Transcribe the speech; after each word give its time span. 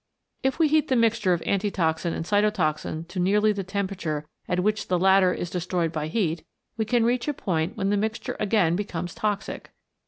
If 0.41 0.57
we 0.57 0.67
heat 0.67 0.87
the 0.87 0.95
mixture 0.95 1.31
of 1.31 1.43
antitoxin 1.43 2.11
and 2.11 2.25
cytotoxin 2.25 3.07
to 3.07 3.19
nearly 3.19 3.51
the 3.53 3.63
temperature 3.63 4.25
at 4.49 4.61
which 4.61 4.87
the 4.87 4.97
latter 4.97 5.31
is 5.31 5.51
destroyed 5.51 5.91
by 5.91 6.07
heat, 6.07 6.43
we 6.75 6.85
can 6.85 7.05
reach 7.05 7.27
a 7.27 7.35
point 7.35 7.77
where 7.77 7.85
the 7.85 7.97
mixture 7.97 8.35
again 8.39 8.75
becomes 8.75 9.13
toxic. 9.13 9.69